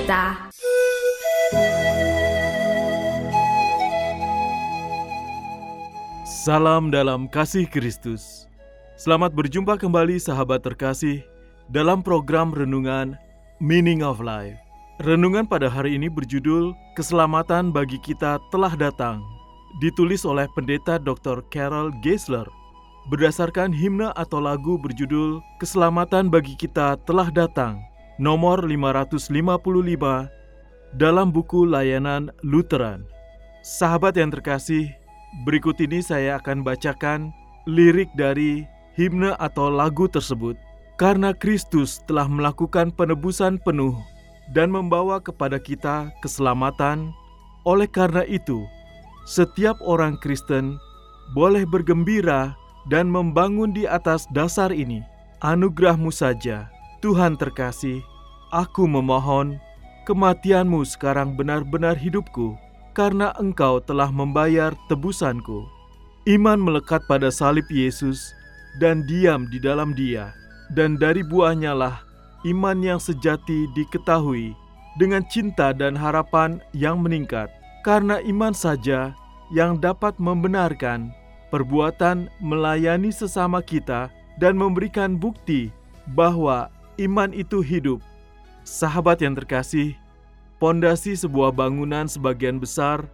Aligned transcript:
Kita 0.00 0.48
Salam 6.24 6.88
dalam 6.88 7.28
kasih 7.28 7.68
Kristus. 7.68 8.48
Selamat 8.96 9.36
berjumpa 9.36 9.76
kembali 9.76 10.16
sahabat 10.16 10.64
terkasih 10.64 11.20
dalam 11.68 12.00
program 12.00 12.48
renungan 12.48 13.12
Meaning 13.60 14.00
of 14.00 14.24
Life. 14.24 14.56
Renungan 15.04 15.44
pada 15.44 15.68
hari 15.68 16.00
ini 16.00 16.08
berjudul 16.08 16.72
Keselamatan 16.96 17.68
bagi 17.68 18.00
kita 18.00 18.40
telah 18.48 18.72
datang. 18.72 19.20
Ditulis 19.84 20.24
oleh 20.24 20.48
pendeta 20.56 20.96
Dr. 20.96 21.44
Carol 21.52 21.92
Geisler 22.00 22.48
berdasarkan 23.12 23.68
himne 23.68 24.16
atau 24.16 24.40
lagu 24.40 24.80
berjudul 24.80 25.44
Keselamatan 25.60 26.32
bagi 26.32 26.56
kita 26.56 26.96
telah 27.04 27.28
datang 27.28 27.89
nomor 28.20 28.68
555 28.68 29.32
dalam 31.00 31.32
buku 31.32 31.64
layanan 31.64 32.28
Lutheran. 32.44 33.08
Sahabat 33.64 34.20
yang 34.20 34.28
terkasih, 34.28 35.00
Berikut 35.46 35.78
ini 35.78 36.02
saya 36.02 36.42
akan 36.42 36.66
bacakan 36.66 37.30
lirik 37.70 38.10
dari 38.18 38.66
himne 38.98 39.38
atau 39.38 39.70
lagu 39.70 40.10
tersebut. 40.10 40.58
Karena 40.98 41.32
Kristus 41.32 42.02
telah 42.04 42.28
melakukan 42.28 42.92
penebusan 42.92 43.56
penuh 43.64 43.96
dan 44.52 44.68
membawa 44.68 45.16
kepada 45.16 45.56
kita 45.56 46.12
keselamatan, 46.20 47.08
oleh 47.64 47.88
karena 47.88 48.20
itu, 48.28 48.68
setiap 49.24 49.80
orang 49.80 50.20
Kristen 50.20 50.76
boleh 51.32 51.64
bergembira 51.64 52.52
dan 52.92 53.08
membangun 53.08 53.72
di 53.72 53.88
atas 53.88 54.28
dasar 54.34 54.74
ini. 54.76 55.00
Anugerahmu 55.40 56.12
saja, 56.12 56.68
Tuhan 57.00 57.40
terkasih, 57.40 58.04
aku 58.50 58.86
memohon, 58.86 59.58
kematianmu 60.06 60.82
sekarang 60.86 61.34
benar-benar 61.34 61.94
hidupku 61.94 62.54
karena 62.92 63.32
engkau 63.38 63.78
telah 63.82 64.10
membayar 64.10 64.74
tebusanku. 64.90 65.66
Iman 66.28 66.60
melekat 66.60 67.00
pada 67.08 67.32
salib 67.32 67.64
Yesus 67.72 68.36
dan 68.78 69.08
diam 69.08 69.48
di 69.48 69.58
dalam 69.58 69.96
dia, 69.96 70.36
dan 70.76 71.00
dari 71.00 71.24
buahnya 71.24 71.72
lah 71.72 71.96
iman 72.44 72.78
yang 72.80 73.00
sejati 73.00 73.68
diketahui 73.72 74.52
dengan 74.96 75.24
cinta 75.28 75.72
dan 75.72 75.96
harapan 75.96 76.60
yang 76.76 77.00
meningkat. 77.00 77.48
Karena 77.80 78.20
iman 78.28 78.52
saja 78.52 79.16
yang 79.48 79.80
dapat 79.80 80.12
membenarkan 80.20 81.08
perbuatan 81.48 82.28
melayani 82.38 83.08
sesama 83.08 83.64
kita 83.64 84.12
dan 84.36 84.54
memberikan 84.60 85.16
bukti 85.16 85.72
bahwa 86.12 86.68
iman 87.00 87.32
itu 87.32 87.64
hidup. 87.64 88.04
Sahabat 88.64 89.24
yang 89.24 89.34
terkasih, 89.34 89.96
Pondasi 90.60 91.16
sebuah 91.16 91.56
bangunan 91.56 92.04
sebagian 92.04 92.60
besar 92.60 93.08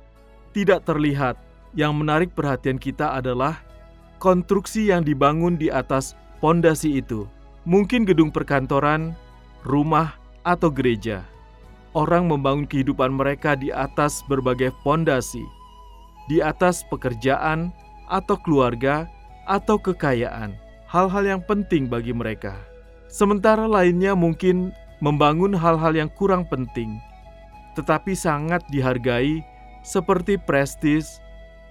tidak 0.51 0.83
terlihat. 0.83 1.39
Yang 1.79 1.93
menarik 1.95 2.31
perhatian 2.35 2.75
kita 2.75 3.15
adalah 3.15 3.63
konstruksi 4.19 4.91
yang 4.91 5.07
dibangun 5.07 5.55
di 5.55 5.71
atas 5.71 6.19
pondasi 6.43 6.99
itu. 6.99 7.31
Mungkin 7.63 8.03
gedung 8.03 8.35
perkantoran, 8.35 9.15
rumah, 9.63 10.19
atau 10.43 10.75
gereja. 10.75 11.23
Orang 11.95 12.27
membangun 12.27 12.67
kehidupan 12.67 13.15
mereka 13.15 13.55
di 13.55 13.71
atas 13.71 14.27
berbagai 14.27 14.75
pondasi, 14.83 15.43
di 16.27 16.43
atas 16.43 16.83
pekerjaan 16.91 17.71
atau 18.11 18.35
keluarga 18.43 19.07
atau 19.47 19.79
kekayaan, 19.79 20.59
hal-hal 20.91 21.23
yang 21.23 21.43
penting 21.47 21.87
bagi 21.87 22.11
mereka. 22.11 22.59
Sementara 23.07 23.71
lainnya 23.71 24.19
mungkin 24.19 24.75
membangun 25.01 25.53
hal-hal 25.53 25.93
yang 25.93 26.11
kurang 26.17 26.49
penting, 26.49 27.01
tetapi 27.77 28.17
sangat 28.17 28.65
dihargai 28.73 29.45
seperti 29.85 30.41
prestis, 30.41 31.21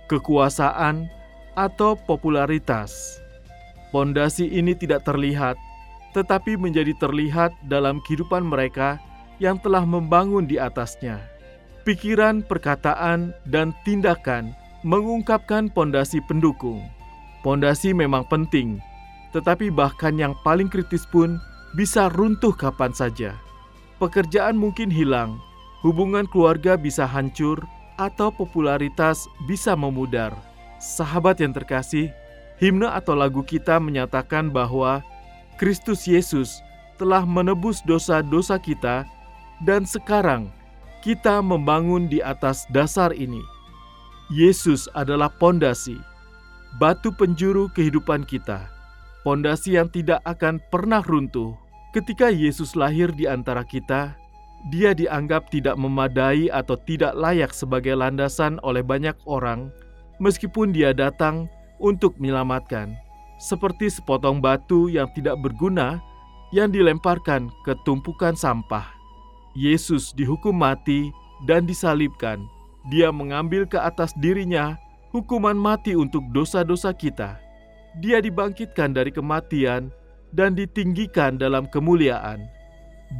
kekuasaan, 0.07 1.09
atau 1.55 1.95
popularitas. 1.95 3.19
Pondasi 3.89 4.51
ini 4.51 4.75
tidak 4.75 5.07
terlihat, 5.07 5.55
tetapi 6.11 6.59
menjadi 6.59 6.91
terlihat 6.99 7.55
dalam 7.67 8.03
kehidupan 8.03 8.43
mereka 8.43 8.99
yang 9.39 9.59
telah 9.59 9.83
membangun 9.83 10.47
di 10.47 10.59
atasnya. 10.59 11.19
Pikiran, 11.87 12.43
perkataan, 12.43 13.31
dan 13.47 13.71
tindakan 13.87 14.51
mengungkapkan 14.83 15.71
pondasi 15.71 16.19
pendukung. 16.23 16.83
Pondasi 17.45 17.93
memang 17.93 18.25
penting, 18.25 18.81
tetapi 19.31 19.69
bahkan 19.69 20.17
yang 20.17 20.33
paling 20.41 20.65
kritis 20.65 21.05
pun 21.07 21.37
bisa 21.75 22.07
runtuh 22.07 22.55
kapan 22.55 22.95
saja. 22.95 23.35
Pekerjaan 23.99 24.55
mungkin 24.55 24.87
hilang, 24.87 25.35
hubungan 25.83 26.23
keluarga 26.31 26.79
bisa 26.79 27.03
hancur 27.03 27.59
atau 27.99 28.31
popularitas 28.31 29.27
bisa 29.47 29.75
memudar. 29.75 30.31
Sahabat 30.79 31.43
yang 31.43 31.51
terkasih, 31.51 32.11
himne 32.59 32.87
atau 32.87 33.15
lagu 33.15 33.43
kita 33.43 33.79
menyatakan 33.79 34.51
bahwa 34.51 35.03
Kristus 35.59 36.07
Yesus 36.07 36.63
telah 36.95 37.27
menebus 37.27 37.83
dosa-dosa 37.83 38.55
kita 38.59 39.03
dan 39.63 39.83
sekarang 39.83 40.51
kita 41.03 41.39
membangun 41.43 42.07
di 42.07 42.23
atas 42.23 42.67
dasar 42.71 43.11
ini. 43.15 43.39
Yesus 44.31 44.89
adalah 44.97 45.29
pondasi, 45.29 45.95
batu 46.81 47.13
penjuru 47.13 47.69
kehidupan 47.71 48.25
kita, 48.25 48.67
pondasi 49.23 49.77
yang 49.77 49.87
tidak 49.87 50.19
akan 50.25 50.57
pernah 50.73 50.99
runtuh. 51.05 51.64
Ketika 51.95 52.27
Yesus 52.27 52.75
lahir 52.75 53.07
di 53.15 53.23
antara 53.23 53.63
kita, 53.63 54.19
dia 54.67 54.91
dianggap 54.91 55.47
tidak 55.47 55.79
memadai 55.79 56.51
atau 56.51 56.75
tidak 56.75 57.15
layak 57.15 57.55
sebagai 57.55 57.95
landasan 57.95 58.59
oleh 58.67 58.83
banyak 58.83 59.15
orang, 59.23 59.71
meskipun 60.19 60.75
dia 60.75 60.91
datang 60.91 61.47
untuk 61.79 62.19
menyelamatkan, 62.19 62.99
seperti 63.39 63.87
sepotong 63.87 64.43
batu 64.43 64.91
yang 64.91 65.07
tidak 65.15 65.39
berguna 65.39 66.03
yang 66.51 66.67
dilemparkan 66.67 67.47
ke 67.63 67.71
tumpukan 67.87 68.35
sampah. 68.35 68.83
Yesus 69.55 70.11
dihukum 70.19 70.51
mati 70.51 71.15
dan 71.47 71.63
disalibkan. 71.63 72.43
Dia 72.91 73.07
mengambil 73.07 73.63
ke 73.63 73.79
atas 73.79 74.11
dirinya 74.19 74.75
hukuman 75.15 75.55
mati 75.55 75.95
untuk 75.95 76.27
dosa-dosa 76.35 76.91
kita. 76.91 77.39
Dia 78.03 78.19
dibangkitkan 78.19 78.91
dari 78.91 79.15
kematian 79.15 79.95
dan 80.35 80.53
ditinggikan 80.53 81.39
dalam 81.39 81.65
kemuliaan. 81.71 82.45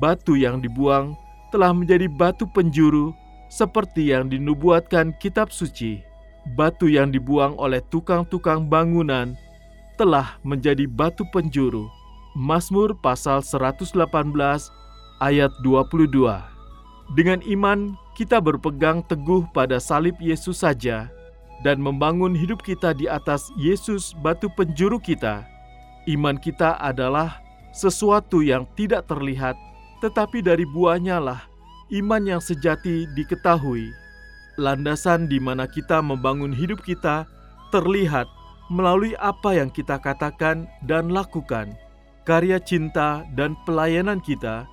Batu 0.03 0.35
yang 0.35 0.59
dibuang 0.59 1.15
telah 1.55 1.71
menjadi 1.71 2.11
batu 2.11 2.43
penjuru 2.51 3.15
seperti 3.47 4.11
yang 4.11 4.27
dinubuatkan 4.27 5.15
kitab 5.23 5.49
suci. 5.49 6.03
Batu 6.53 6.91
yang 6.91 7.09
dibuang 7.09 7.57
oleh 7.57 7.81
tukang-tukang 7.89 8.67
bangunan 8.67 9.33
telah 9.95 10.35
menjadi 10.43 10.85
batu 10.85 11.23
penjuru. 11.31 11.87
Mazmur 12.35 12.91
pasal 12.99 13.39
118 13.39 13.95
ayat 15.23 15.51
22. 15.63 16.11
Dengan 17.15 17.39
iman 17.47 17.95
kita 18.19 18.43
berpegang 18.43 18.99
teguh 19.07 19.47
pada 19.55 19.79
salib 19.79 20.19
Yesus 20.19 20.59
saja 20.61 21.07
dan 21.63 21.79
membangun 21.79 22.35
hidup 22.35 22.59
kita 22.59 22.91
di 22.91 23.07
atas 23.07 23.47
Yesus 23.55 24.11
batu 24.19 24.51
penjuru 24.51 24.99
kita. 24.99 25.54
Iman 26.05 26.37
kita 26.37 26.77
adalah 26.77 27.41
sesuatu 27.73 28.45
yang 28.45 28.69
tidak 28.77 29.09
terlihat 29.09 29.57
tetapi 30.05 30.45
dari 30.45 30.63
buahnya 30.69 31.17
lah 31.17 31.41
iman 31.93 32.23
yang 32.25 32.41
sejati 32.41 33.09
diketahui. 33.17 33.89
Landasan 34.55 35.27
di 35.27 35.41
mana 35.41 35.67
kita 35.67 35.99
membangun 35.99 36.53
hidup 36.53 36.79
kita 36.85 37.27
terlihat 37.73 38.29
melalui 38.71 39.13
apa 39.17 39.57
yang 39.57 39.69
kita 39.73 39.99
katakan 39.99 40.69
dan 40.85 41.11
lakukan. 41.11 41.75
Karya 42.25 42.57
cinta 42.57 43.21
dan 43.37 43.53
pelayanan 43.69 44.17
kita 44.17 44.65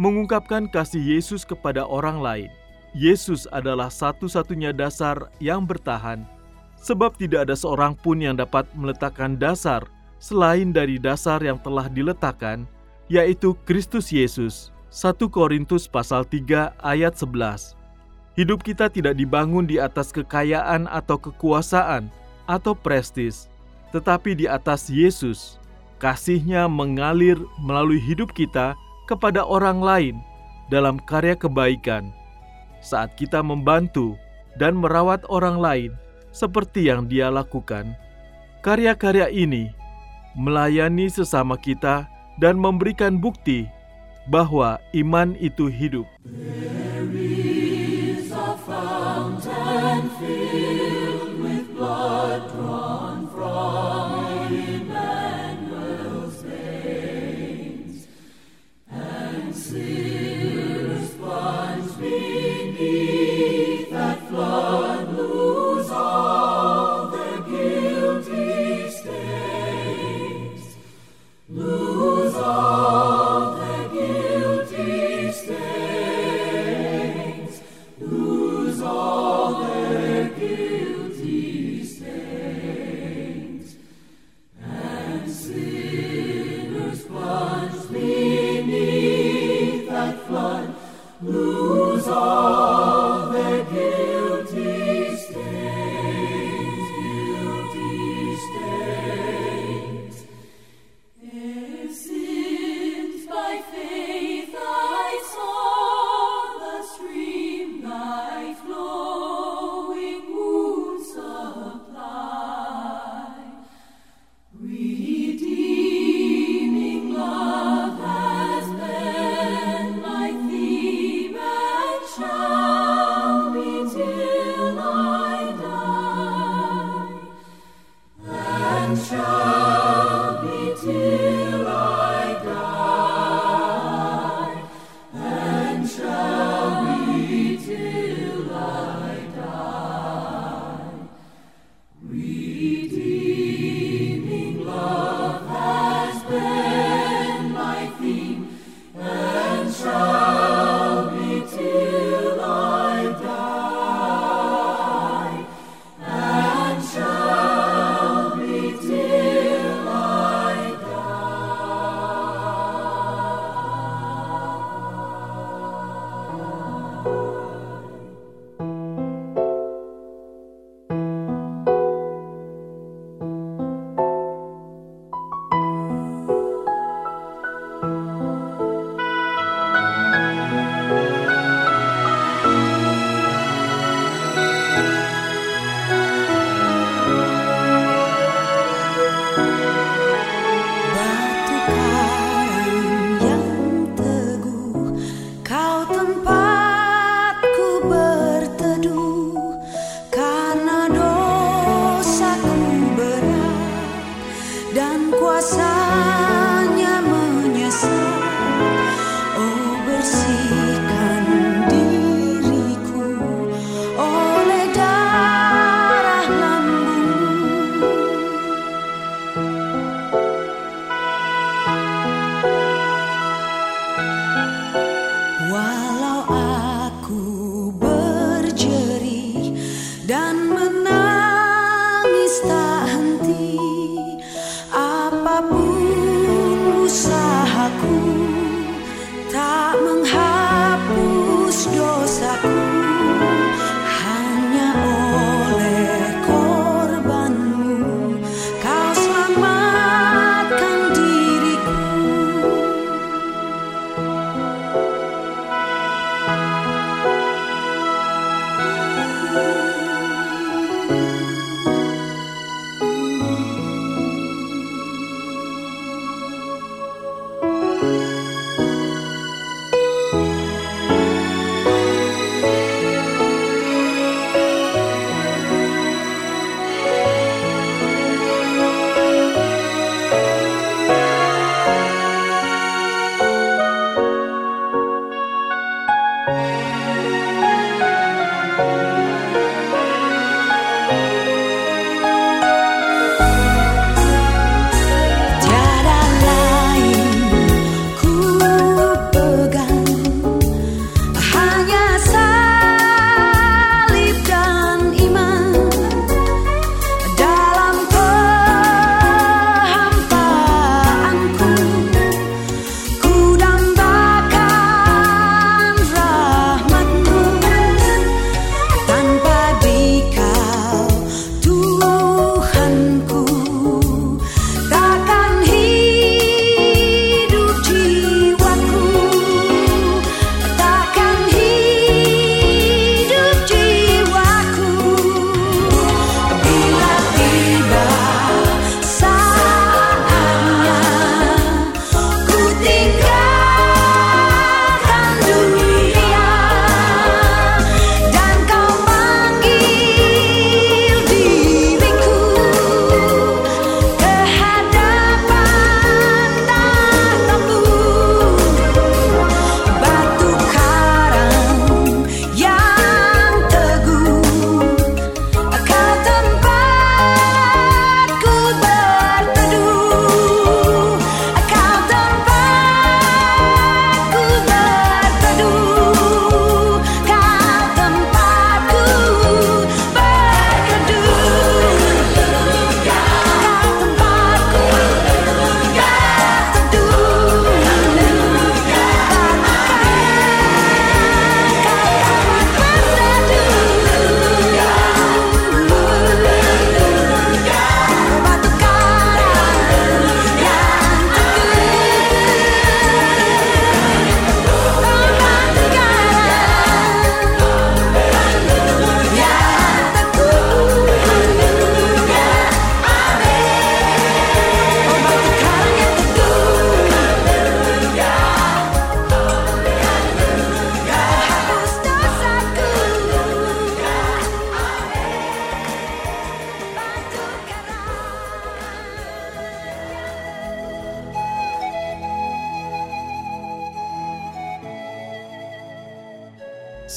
mengungkapkan 0.00 0.68
kasih 0.72 1.02
Yesus 1.02 1.44
kepada 1.44 1.84
orang 1.84 2.20
lain. 2.20 2.50
Yesus 2.94 3.44
adalah 3.50 3.90
satu-satunya 3.90 4.70
dasar 4.70 5.28
yang 5.42 5.66
bertahan, 5.66 6.22
sebab 6.78 7.18
tidak 7.18 7.50
ada 7.50 7.58
seorang 7.58 7.98
pun 7.98 8.22
yang 8.22 8.38
dapat 8.38 8.64
meletakkan 8.78 9.34
dasar 9.34 9.82
selain 10.24 10.72
dari 10.72 10.96
dasar 10.96 11.44
yang 11.44 11.60
telah 11.60 11.84
diletakkan, 11.92 12.64
yaitu 13.12 13.52
Kristus 13.68 14.08
Yesus. 14.08 14.72
1 14.88 15.20
Korintus 15.28 15.84
pasal 15.84 16.24
3 16.24 16.72
ayat 16.80 17.12
11. 17.12 17.76
Hidup 18.40 18.64
kita 18.64 18.88
tidak 18.88 19.20
dibangun 19.20 19.68
di 19.68 19.76
atas 19.76 20.08
kekayaan 20.16 20.88
atau 20.88 21.20
kekuasaan 21.20 22.08
atau 22.48 22.72
prestis, 22.72 23.52
tetapi 23.92 24.32
di 24.32 24.48
atas 24.48 24.88
Yesus. 24.88 25.60
Kasihnya 26.00 26.66
mengalir 26.72 27.36
melalui 27.60 28.00
hidup 28.00 28.32
kita 28.32 28.72
kepada 29.04 29.44
orang 29.44 29.84
lain 29.84 30.16
dalam 30.72 30.96
karya 31.04 31.36
kebaikan. 31.36 32.08
Saat 32.80 33.16
kita 33.20 33.44
membantu 33.44 34.16
dan 34.56 34.76
merawat 34.76 35.20
orang 35.28 35.60
lain 35.60 35.92
seperti 36.32 36.88
yang 36.88 37.08
dia 37.08 37.30
lakukan, 37.32 37.96
karya-karya 38.60 39.30
ini 39.30 39.83
melayani 40.34 41.10
sesama 41.10 41.58
kita 41.58 42.06
dan 42.38 42.58
memberikan 42.58 43.18
bukti 43.18 43.70
bahwa 44.26 44.82
iman 44.92 45.38
itu 45.38 45.70
hidup. 45.70 46.06
lose 48.24 48.32
all. 48.32 48.64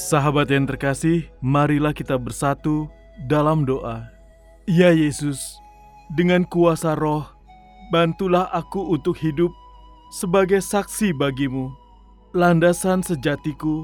Sahabat 0.08 0.48
yang 0.48 0.64
terkasih, 0.64 1.28
marilah 1.44 1.92
kita 1.92 2.16
bersatu 2.16 2.88
dalam 3.28 3.68
doa. 3.68 4.08
Ya 4.64 4.96
Yesus, 4.96 5.60
dengan 6.16 6.48
kuasa 6.48 6.96
roh, 6.96 7.28
bantulah 7.92 8.48
aku 8.56 8.96
untuk 8.96 9.20
hidup 9.20 9.52
sebagai 10.16 10.64
saksi 10.64 11.12
bagimu, 11.12 11.76
landasan 12.32 13.04
sejatiku, 13.04 13.84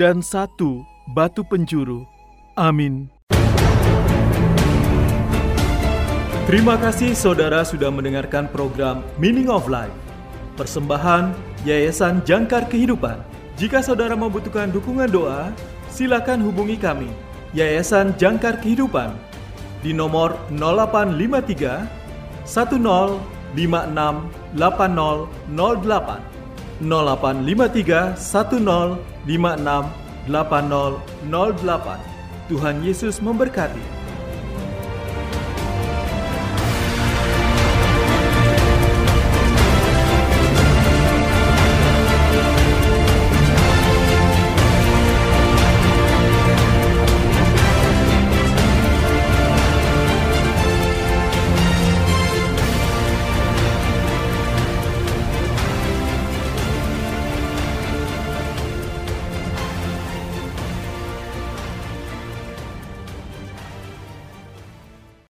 dan 0.00 0.24
satu 0.24 0.80
batu 1.12 1.44
penjuru. 1.44 2.08
Amin. 2.56 3.12
Terima 6.48 6.80
kasih 6.80 7.12
saudara 7.12 7.60
sudah 7.60 7.92
mendengarkan 7.92 8.48
program 8.48 9.04
Meaning 9.20 9.52
of 9.52 9.68
Life. 9.68 9.92
Persembahan 10.56 11.36
Yayasan 11.68 12.24
Jangkar 12.24 12.72
Kehidupan. 12.72 13.31
Jika 13.60 13.84
saudara 13.84 14.16
membutuhkan 14.16 14.72
dukungan 14.72 15.12
doa, 15.12 15.52
silakan 15.92 16.40
hubungi 16.40 16.80
kami. 16.80 17.12
Yayasan 17.52 18.16
Jangkar 18.16 18.56
Kehidupan 18.64 19.12
di 19.84 19.92
nomor 19.92 20.40
0853 20.48 22.48
1056 22.48 23.20
8008 24.56 26.80
0853 26.80 28.16
1056 28.16 30.32
8008 30.32 32.48
Tuhan 32.48 32.80
Yesus 32.80 33.20
memberkati. 33.20 34.01